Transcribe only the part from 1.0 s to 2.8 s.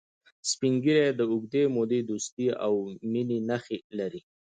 د اوږدې مودې دوستی او